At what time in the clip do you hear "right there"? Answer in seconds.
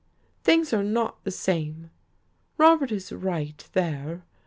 3.11-4.25